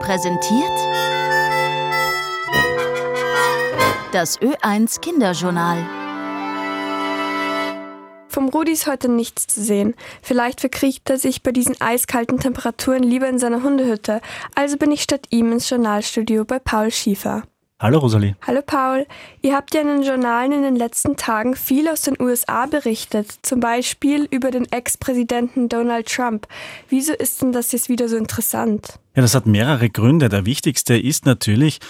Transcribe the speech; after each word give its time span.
präsentiert 0.00 0.64
das 4.12 4.40
Ö1 4.40 5.00
Kinderjournal. 5.00 5.86
Vom 8.28 8.48
Rudi 8.48 8.72
ist 8.72 8.86
heute 8.86 9.08
nichts 9.08 9.46
zu 9.46 9.62
sehen. 9.62 9.94
Vielleicht 10.22 10.60
verkriecht 10.60 11.08
er 11.10 11.18
sich 11.18 11.42
bei 11.42 11.52
diesen 11.52 11.80
eiskalten 11.80 12.40
Temperaturen 12.40 13.02
lieber 13.02 13.28
in 13.28 13.38
seiner 13.38 13.62
Hundehütte. 13.62 14.20
Also 14.54 14.78
bin 14.78 14.90
ich 14.90 15.02
statt 15.02 15.26
ihm 15.30 15.52
ins 15.52 15.68
Journalstudio 15.68 16.44
bei 16.44 16.58
Paul 16.58 16.90
Schiefer. 16.90 17.42
Hallo 17.78 17.98
Rosalie. 17.98 18.36
Hallo 18.46 18.60
Paul. 18.64 19.06
Ihr 19.40 19.54
habt 19.54 19.74
ja 19.74 19.80
in 19.80 19.86
den 19.86 20.02
Journalen 20.02 20.52
in 20.52 20.62
den 20.62 20.76
letzten 20.76 21.16
Tagen 21.16 21.56
viel 21.56 21.88
aus 21.88 22.02
den 22.02 22.20
USA 22.20 22.66
berichtet, 22.66 23.32
zum 23.40 23.60
Beispiel 23.60 24.28
über 24.30 24.50
den 24.50 24.70
Ex-Präsidenten 24.70 25.68
Donald 25.70 26.06
Trump. 26.06 26.46
Wieso 26.90 27.14
ist 27.14 27.40
denn 27.40 27.52
das 27.52 27.72
jetzt 27.72 27.88
wieder 27.88 28.08
so 28.08 28.16
interessant? 28.16 28.98
Ja, 29.16 29.22
das 29.22 29.34
hat 29.34 29.44
mehrere 29.44 29.90
Gründe. 29.90 30.28
Der 30.28 30.46
wichtigste 30.46 30.96
ist 30.96 31.26
natürlich, 31.26 31.80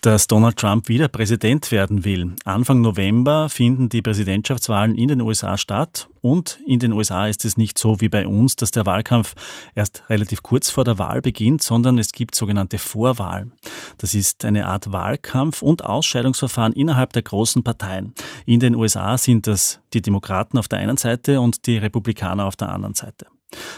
dass 0.00 0.28
Donald 0.28 0.56
Trump 0.56 0.88
wieder 0.88 1.08
Präsident 1.08 1.70
werden 1.72 2.06
will. 2.06 2.32
Anfang 2.46 2.80
November 2.80 3.50
finden 3.50 3.90
die 3.90 4.00
Präsidentschaftswahlen 4.00 4.94
in 4.94 5.08
den 5.08 5.20
USA 5.20 5.58
statt. 5.58 6.08
Und 6.22 6.58
in 6.66 6.78
den 6.78 6.94
USA 6.94 7.26
ist 7.26 7.44
es 7.44 7.58
nicht 7.58 7.76
so 7.76 8.00
wie 8.00 8.08
bei 8.08 8.26
uns, 8.26 8.56
dass 8.56 8.70
der 8.70 8.86
Wahlkampf 8.86 9.34
erst 9.74 10.04
relativ 10.08 10.42
kurz 10.42 10.70
vor 10.70 10.84
der 10.84 10.98
Wahl 10.98 11.20
beginnt, 11.20 11.62
sondern 11.62 11.98
es 11.98 12.12
gibt 12.12 12.34
sogenannte 12.34 12.78
Vorwahlen. 12.78 13.52
Das 13.98 14.14
ist 14.14 14.46
eine 14.46 14.66
Art 14.66 14.90
Wahlkampf 14.90 15.60
und 15.60 15.84
Ausscheidungsverfahren 15.84 16.72
innerhalb 16.72 17.12
der 17.12 17.22
großen 17.22 17.62
Parteien. 17.62 18.14
In 18.46 18.58
den 18.58 18.74
USA 18.74 19.18
sind 19.18 19.46
das 19.46 19.80
die 19.92 20.00
Demokraten 20.00 20.56
auf 20.56 20.68
der 20.68 20.78
einen 20.78 20.96
Seite 20.96 21.42
und 21.42 21.66
die 21.66 21.76
Republikaner 21.76 22.46
auf 22.46 22.56
der 22.56 22.70
anderen 22.70 22.94
Seite. 22.94 23.26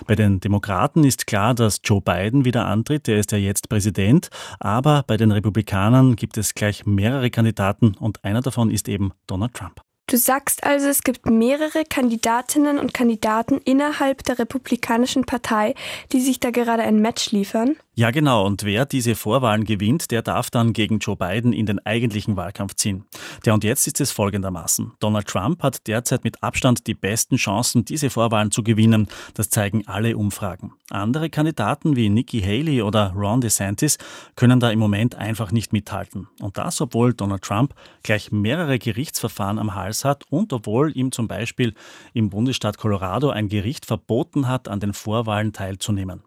Bei 0.07 0.15
den 0.15 0.41
Demokraten 0.41 1.05
ist 1.05 1.27
klar, 1.27 1.55
dass 1.55 1.81
Joe 1.85 2.01
Biden 2.01 2.45
wieder 2.45 2.67
antritt, 2.67 3.07
der 3.07 3.19
ist 3.19 3.33
ja 3.33 3.39
jetzt 3.39 3.69
Präsident, 3.69 4.29
aber 4.61 5.05
bei 5.07 5.17
den 5.17 5.33
Republikanern 5.33 6.17
gibt 6.17 6.37
es 6.37 6.55
gleich 6.55 6.87
mehrere 6.87 7.31
Kandidaten 7.31 7.95
und 7.99 8.25
einer 8.25 8.43
davon 8.43 8.71
ist 8.71 8.89
eben 8.89 9.13
Donald 9.27 9.55
Trump. 9.55 9.81
Du 10.13 10.19
sagst 10.19 10.65
also, 10.65 10.89
es 10.89 11.05
gibt 11.05 11.27
mehrere 11.27 11.85
Kandidatinnen 11.89 12.79
und 12.79 12.93
Kandidaten 12.93 13.59
innerhalb 13.65 14.25
der 14.25 14.39
Republikanischen 14.39 15.25
Partei, 15.25 15.75
die 16.13 16.21
sich 16.21 16.39
da 16.39 16.51
gerade 16.51 16.83
ein 16.83 17.01
Match 17.01 17.31
liefern? 17.31 17.77
Ja, 17.95 18.11
genau. 18.11 18.47
Und 18.47 18.65
wer 18.65 18.87
diese 18.87 19.15
Vorwahlen 19.15 19.65
gewinnt, 19.65 20.11
der 20.11 20.23
darf 20.23 20.49
dann 20.49 20.73
gegen 20.73 20.99
Joe 20.99 21.15
Biden 21.15 21.53
in 21.53 21.67
den 21.67 21.79
eigentlichen 21.85 22.37
Wahlkampf 22.37 22.75
ziehen. 22.75 23.05
Ja, 23.45 23.53
und 23.53 23.65
jetzt 23.65 23.87
ist 23.87 24.01
es 24.01 24.13
folgendermaßen. 24.13 24.93
Donald 24.99 25.27
Trump 25.27 25.63
hat 25.63 25.87
derzeit 25.87 26.25
mit 26.25 26.43
Abstand 26.43 26.87
die 26.87 26.95
besten 26.95 27.37
Chancen, 27.37 27.85
diese 27.85 28.09
Vorwahlen 28.09 28.51
zu 28.51 28.63
gewinnen. 28.63 29.09
Das 29.35 29.51
zeigen 29.51 29.87
alle 29.87 30.17
Umfragen. 30.17 30.73
Andere 30.89 31.29
Kandidaten 31.29 31.95
wie 31.95 32.09
Nikki 32.09 32.41
Haley 32.41 32.81
oder 32.81 33.13
Ron 33.15 33.43
DeSantis 33.43 33.99
können 34.37 34.59
da 34.59 34.71
im 34.71 34.79
Moment 34.79 35.15
einfach 35.17 35.53
nicht 35.53 35.75
mithalten. 35.75 36.29
Und 36.41 36.57
das, 36.57 36.81
obwohl 36.81 37.13
Donald 37.13 37.43
Trump 37.43 37.75
gleich 38.03 38.33
mehrere 38.33 38.79
Gerichtsverfahren 38.79 39.59
am 39.59 39.75
Hals 39.75 40.07
hat 40.07 40.25
und 40.31 40.55
obwohl 40.55 40.97
ihm 40.97 41.13
zum 41.13 41.29
Beispiel 41.29 41.75
im 42.15 42.31
Bundesstaat 42.31 42.79
Colorado 42.79 43.29
ein 43.29 43.49
Gericht 43.49 43.85
verboten 43.85 44.49
hat, 44.49 44.69
an 44.69 44.81
den 44.81 44.95
Vorwahlen 44.95 45.53
teilzunehmen. 45.53 46.23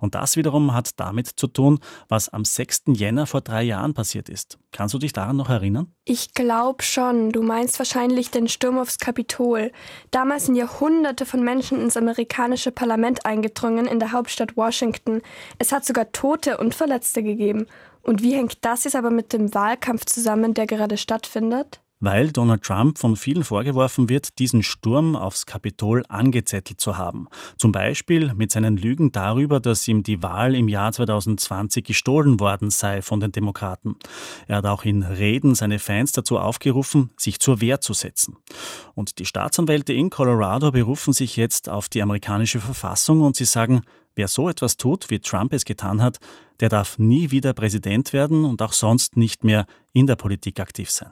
Und 0.00 0.14
das 0.14 0.36
wiederum 0.36 0.74
hat 0.74 0.98
damit 0.98 1.28
zu 1.28 1.46
tun, 1.46 1.80
was 2.08 2.28
am 2.28 2.44
6. 2.44 2.82
Jänner 2.88 3.26
vor 3.26 3.40
drei 3.40 3.62
Jahren 3.62 3.94
passiert 3.94 4.28
ist. 4.28 4.58
Kannst 4.72 4.94
du 4.94 4.98
dich 4.98 5.12
daran 5.12 5.36
noch 5.36 5.50
erinnern? 5.50 5.92
Ich 6.04 6.34
glaube 6.34 6.82
schon. 6.82 7.30
Du 7.30 7.42
meinst 7.42 7.78
wahrscheinlich 7.78 8.30
den 8.30 8.48
Sturm 8.48 8.78
aufs 8.78 8.98
Kapitol. 8.98 9.72
Damals 10.10 10.46
sind 10.46 10.56
ja 10.56 10.80
Hunderte 10.80 11.26
von 11.26 11.42
Menschen 11.42 11.80
ins 11.80 11.96
amerikanische 11.96 12.72
Parlament 12.72 13.24
eingedrungen 13.24 13.86
in 13.86 13.98
der 13.98 14.12
Hauptstadt 14.12 14.56
Washington. 14.56 15.22
Es 15.58 15.72
hat 15.72 15.84
sogar 15.84 16.12
Tote 16.12 16.58
und 16.58 16.74
Verletzte 16.74 17.22
gegeben. 17.22 17.66
Und 18.02 18.22
wie 18.22 18.34
hängt 18.34 18.64
das 18.64 18.84
jetzt 18.84 18.96
aber 18.96 19.10
mit 19.10 19.32
dem 19.32 19.54
Wahlkampf 19.54 20.04
zusammen, 20.04 20.54
der 20.54 20.66
gerade 20.66 20.98
stattfindet? 20.98 21.80
Weil 22.04 22.30
Donald 22.30 22.62
Trump 22.62 22.98
von 22.98 23.16
vielen 23.16 23.44
vorgeworfen 23.44 24.08
wird, 24.08 24.38
diesen 24.38 24.62
Sturm 24.62 25.16
aufs 25.16 25.46
Kapitol 25.46 26.04
angezettelt 26.08 26.80
zu 26.80 26.98
haben. 26.98 27.28
Zum 27.56 27.72
Beispiel 27.72 28.34
mit 28.34 28.52
seinen 28.52 28.76
Lügen 28.76 29.12
darüber, 29.12 29.60
dass 29.60 29.88
ihm 29.88 30.02
die 30.02 30.22
Wahl 30.22 30.54
im 30.54 30.68
Jahr 30.68 30.92
2020 30.92 31.84
gestohlen 31.84 32.40
worden 32.40 32.70
sei 32.70 33.02
von 33.02 33.20
den 33.20 33.32
Demokraten. 33.32 33.96
Er 34.46 34.58
hat 34.58 34.66
auch 34.66 34.84
in 34.84 35.02
Reden 35.02 35.54
seine 35.54 35.78
Fans 35.78 36.12
dazu 36.12 36.38
aufgerufen, 36.38 37.10
sich 37.16 37.40
zur 37.40 37.60
Wehr 37.60 37.80
zu 37.80 37.92
setzen. 37.92 38.36
Und 38.94 39.18
die 39.18 39.26
Staatsanwälte 39.26 39.92
in 39.92 40.10
Colorado 40.10 40.70
berufen 40.70 41.12
sich 41.12 41.36
jetzt 41.36 41.68
auf 41.68 41.88
die 41.88 42.02
amerikanische 42.02 42.60
Verfassung 42.60 43.22
und 43.22 43.36
sie 43.36 43.46
sagen, 43.46 43.82
Wer 44.16 44.28
so 44.28 44.48
etwas 44.48 44.76
tut, 44.76 45.10
wie 45.10 45.18
Trump 45.18 45.52
es 45.52 45.64
getan 45.64 46.00
hat, 46.00 46.18
der 46.60 46.68
darf 46.68 46.98
nie 46.98 47.30
wieder 47.32 47.52
Präsident 47.52 48.12
werden 48.12 48.44
und 48.44 48.62
auch 48.62 48.72
sonst 48.72 49.16
nicht 49.16 49.42
mehr 49.42 49.66
in 49.92 50.06
der 50.06 50.14
Politik 50.16 50.60
aktiv 50.60 50.90
sein. 50.90 51.10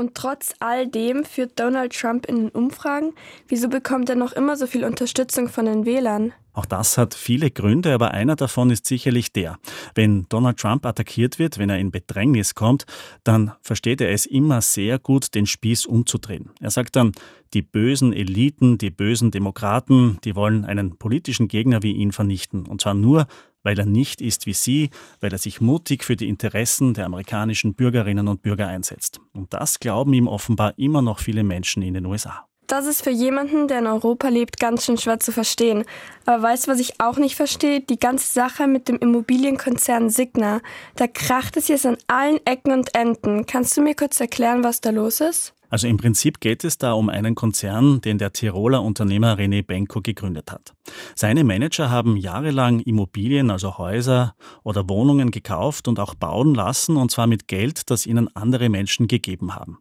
Und 0.00 0.14
trotz 0.14 0.54
all 0.60 0.86
dem 0.86 1.26
führt 1.26 1.60
Donald 1.60 1.92
Trump 1.92 2.24
in 2.24 2.36
den 2.36 2.48
Umfragen. 2.48 3.12
Wieso 3.48 3.68
bekommt 3.68 4.08
er 4.08 4.16
noch 4.16 4.32
immer 4.32 4.56
so 4.56 4.66
viel 4.66 4.82
Unterstützung 4.82 5.50
von 5.50 5.66
den 5.66 5.84
Wählern? 5.84 6.32
Auch 6.60 6.66
das 6.66 6.98
hat 6.98 7.14
viele 7.14 7.50
Gründe, 7.50 7.94
aber 7.94 8.10
einer 8.10 8.36
davon 8.36 8.68
ist 8.68 8.86
sicherlich 8.86 9.32
der. 9.32 9.58
Wenn 9.94 10.26
Donald 10.28 10.58
Trump 10.58 10.84
attackiert 10.84 11.38
wird, 11.38 11.56
wenn 11.56 11.70
er 11.70 11.78
in 11.78 11.90
Bedrängnis 11.90 12.54
kommt, 12.54 12.84
dann 13.24 13.52
versteht 13.62 14.02
er 14.02 14.10
es 14.10 14.26
immer 14.26 14.60
sehr 14.60 14.98
gut, 14.98 15.34
den 15.34 15.46
Spieß 15.46 15.86
umzudrehen. 15.86 16.50
Er 16.60 16.68
sagt 16.68 16.96
dann, 16.96 17.12
die 17.54 17.62
bösen 17.62 18.12
Eliten, 18.12 18.76
die 18.76 18.90
bösen 18.90 19.30
Demokraten, 19.30 20.18
die 20.22 20.36
wollen 20.36 20.66
einen 20.66 20.98
politischen 20.98 21.48
Gegner 21.48 21.82
wie 21.82 21.92
ihn 21.92 22.12
vernichten. 22.12 22.66
Und 22.66 22.82
zwar 22.82 22.92
nur, 22.92 23.26
weil 23.62 23.78
er 23.78 23.86
nicht 23.86 24.20
ist 24.20 24.44
wie 24.44 24.52
Sie, 24.52 24.90
weil 25.20 25.32
er 25.32 25.38
sich 25.38 25.62
mutig 25.62 26.04
für 26.04 26.16
die 26.16 26.28
Interessen 26.28 26.92
der 26.92 27.06
amerikanischen 27.06 27.72
Bürgerinnen 27.72 28.28
und 28.28 28.42
Bürger 28.42 28.68
einsetzt. 28.68 29.18
Und 29.32 29.54
das 29.54 29.80
glauben 29.80 30.12
ihm 30.12 30.28
offenbar 30.28 30.74
immer 30.76 31.00
noch 31.00 31.20
viele 31.20 31.42
Menschen 31.42 31.82
in 31.82 31.94
den 31.94 32.04
USA. 32.04 32.49
Das 32.70 32.86
ist 32.86 33.02
für 33.02 33.10
jemanden, 33.10 33.66
der 33.66 33.80
in 33.80 33.88
Europa 33.88 34.28
lebt, 34.28 34.60
ganz 34.60 34.84
schön 34.84 34.96
schwer 34.96 35.18
zu 35.18 35.32
verstehen. 35.32 35.84
Aber 36.24 36.40
weißt 36.44 36.68
du, 36.68 36.70
was 36.70 36.78
ich 36.78 37.00
auch 37.00 37.16
nicht 37.16 37.34
verstehe? 37.34 37.80
Die 37.80 37.98
ganze 37.98 38.32
Sache 38.32 38.68
mit 38.68 38.86
dem 38.86 38.96
Immobilienkonzern 38.96 40.08
Signa. 40.08 40.60
Da 40.94 41.08
kracht 41.08 41.56
es 41.56 41.66
jetzt 41.66 41.84
an 41.84 41.98
allen 42.06 42.38
Ecken 42.46 42.70
und 42.70 42.94
Enden. 42.94 43.44
Kannst 43.46 43.76
du 43.76 43.82
mir 43.82 43.96
kurz 43.96 44.20
erklären, 44.20 44.62
was 44.62 44.80
da 44.80 44.90
los 44.90 45.20
ist? 45.20 45.52
Also 45.70 45.86
im 45.86 45.96
Prinzip 45.96 46.40
geht 46.40 46.64
es 46.64 46.78
da 46.78 46.92
um 46.92 47.08
einen 47.08 47.34
Konzern, 47.34 48.00
den 48.00 48.18
der 48.18 48.32
Tiroler 48.32 48.82
Unternehmer 48.82 49.38
René 49.38 49.64
Benko 49.64 50.00
gegründet 50.02 50.50
hat. 50.50 50.74
Seine 51.14 51.44
Manager 51.44 51.90
haben 51.90 52.16
jahrelang 52.16 52.80
Immobilien, 52.80 53.50
also 53.50 53.78
Häuser 53.78 54.34
oder 54.64 54.88
Wohnungen 54.88 55.30
gekauft 55.30 55.86
und 55.86 56.00
auch 56.00 56.14
bauen 56.14 56.54
lassen, 56.54 56.96
und 56.96 57.10
zwar 57.12 57.28
mit 57.28 57.46
Geld, 57.48 57.90
das 57.90 58.06
ihnen 58.06 58.34
andere 58.34 58.68
Menschen 58.68 59.06
gegeben 59.06 59.54
haben. 59.54 59.78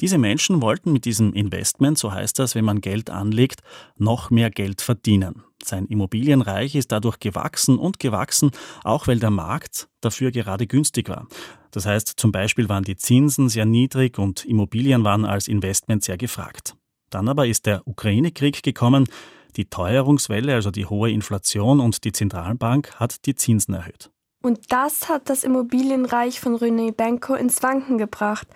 Diese 0.00 0.16
Menschen 0.16 0.62
wollten 0.62 0.92
mit 0.92 1.04
diesem 1.04 1.32
Investment, 1.34 1.98
so 1.98 2.12
heißt 2.12 2.38
das, 2.38 2.54
wenn 2.54 2.64
man 2.64 2.80
Geld 2.80 3.10
anlegt, 3.10 3.60
noch 3.98 4.30
mehr 4.30 4.50
Geld 4.50 4.80
verdienen. 4.80 5.42
Sein 5.64 5.86
Immobilienreich 5.86 6.74
ist 6.74 6.90
dadurch 6.92 7.20
gewachsen 7.20 7.78
und 7.78 8.00
gewachsen, 8.00 8.50
auch 8.84 9.06
weil 9.06 9.18
der 9.18 9.30
Markt 9.30 9.88
dafür 10.00 10.30
gerade 10.32 10.66
günstig 10.66 11.08
war. 11.08 11.26
Das 11.72 11.86
heißt, 11.86 12.14
zum 12.16 12.30
Beispiel 12.30 12.68
waren 12.68 12.84
die 12.84 12.96
Zinsen 12.96 13.48
sehr 13.48 13.64
niedrig 13.64 14.18
und 14.18 14.44
Immobilien 14.44 15.04
waren 15.04 15.24
als 15.24 15.48
Investment 15.48 16.04
sehr 16.04 16.18
gefragt. 16.18 16.76
Dann 17.10 17.28
aber 17.28 17.46
ist 17.46 17.66
der 17.66 17.86
Ukraine-Krieg 17.86 18.62
gekommen, 18.62 19.08
die 19.56 19.66
Teuerungswelle, 19.66 20.54
also 20.54 20.70
die 20.70 20.86
hohe 20.86 21.10
Inflation 21.10 21.80
und 21.80 22.04
die 22.04 22.12
Zentralbank 22.12 22.94
hat 22.96 23.26
die 23.26 23.34
Zinsen 23.34 23.74
erhöht. 23.74 24.10
Und 24.42 24.72
das 24.72 25.08
hat 25.08 25.28
das 25.28 25.44
Immobilienreich 25.44 26.40
von 26.40 26.56
René 26.56 26.92
Benko 26.92 27.34
ins 27.34 27.62
Wanken 27.62 27.96
gebracht. 27.96 28.48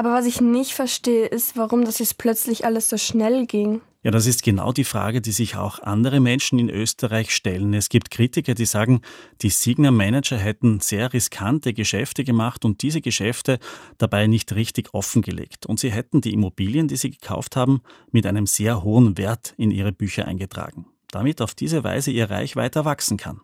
Aber 0.00 0.14
was 0.14 0.24
ich 0.24 0.40
nicht 0.40 0.72
verstehe, 0.72 1.26
ist, 1.26 1.58
warum 1.58 1.84
das 1.84 1.98
jetzt 1.98 2.16
plötzlich 2.16 2.64
alles 2.64 2.88
so 2.88 2.96
schnell 2.96 3.44
ging. 3.44 3.82
Ja, 4.02 4.10
das 4.10 4.24
ist 4.24 4.42
genau 4.42 4.72
die 4.72 4.84
Frage, 4.84 5.20
die 5.20 5.30
sich 5.30 5.56
auch 5.56 5.78
andere 5.80 6.20
Menschen 6.20 6.58
in 6.58 6.70
Österreich 6.70 7.34
stellen. 7.34 7.74
Es 7.74 7.90
gibt 7.90 8.10
Kritiker, 8.10 8.54
die 8.54 8.64
sagen, 8.64 9.02
die 9.42 9.50
Signer 9.50 9.90
Manager 9.90 10.38
hätten 10.38 10.80
sehr 10.80 11.12
riskante 11.12 11.74
Geschäfte 11.74 12.24
gemacht 12.24 12.64
und 12.64 12.80
diese 12.80 13.02
Geschäfte 13.02 13.58
dabei 13.98 14.26
nicht 14.26 14.54
richtig 14.54 14.94
offengelegt. 14.94 15.66
Und 15.66 15.80
sie 15.80 15.92
hätten 15.92 16.22
die 16.22 16.32
Immobilien, 16.32 16.88
die 16.88 16.96
sie 16.96 17.10
gekauft 17.10 17.54
haben, 17.54 17.82
mit 18.10 18.24
einem 18.24 18.46
sehr 18.46 18.82
hohen 18.82 19.18
Wert 19.18 19.52
in 19.58 19.70
ihre 19.70 19.92
Bücher 19.92 20.24
eingetragen, 20.24 20.86
damit 21.10 21.42
auf 21.42 21.54
diese 21.54 21.84
Weise 21.84 22.10
ihr 22.10 22.30
Reich 22.30 22.56
weiter 22.56 22.86
wachsen 22.86 23.18
kann. 23.18 23.42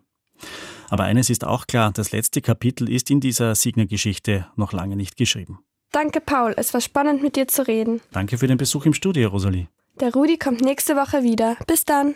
Aber 0.89 1.03
eines 1.03 1.29
ist 1.29 1.45
auch 1.45 1.67
klar, 1.67 1.91
das 1.91 2.11
letzte 2.11 2.41
Kapitel 2.41 2.89
ist 2.89 3.11
in 3.11 3.19
dieser 3.19 3.53
Signer-Geschichte 3.53 4.47
noch 4.55 4.73
lange 4.73 4.95
nicht 4.95 5.17
geschrieben. 5.17 5.59
Danke, 5.97 6.21
Paul. 6.21 6.53
Es 6.57 6.75
war 6.75 6.81
spannend, 6.81 7.23
mit 7.23 7.35
dir 7.35 7.47
zu 7.47 7.65
reden. 7.65 8.01
Danke 8.11 8.37
für 8.37 8.45
den 8.45 8.59
Besuch 8.59 8.85
im 8.85 8.93
Studio, 8.93 9.29
Rosalie. 9.29 9.67
Der 9.99 10.13
Rudi 10.13 10.37
kommt 10.37 10.61
nächste 10.61 10.95
Woche 10.95 11.23
wieder. 11.23 11.57
Bis 11.65 11.85
dann. 11.85 12.13